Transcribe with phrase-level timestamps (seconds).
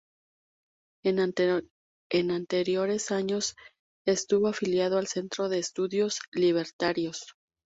[1.03, 1.19] En
[2.31, 3.55] anteriores años,
[4.07, 7.35] estuvo afiliado al Centro de Estudios Libertarios.